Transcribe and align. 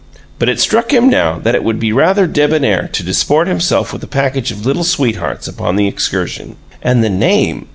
But 0.39 0.49
it 0.49 0.59
struck 0.59 0.91
him 0.91 1.11
now 1.11 1.37
that 1.37 1.53
it 1.53 1.63
would 1.63 1.79
be 1.79 1.93
rather 1.93 2.25
debonair 2.25 2.87
to 2.93 3.03
disport 3.03 3.47
himself 3.47 3.93
with 3.93 4.01
a 4.03 4.07
package 4.07 4.49
of 4.51 4.65
Little 4.65 4.83
Sweethearts 4.83 5.47
upon 5.47 5.75
the 5.75 5.87
excursion. 5.87 6.55
And 6.81 7.03
the 7.03 7.09
name! 7.11 7.67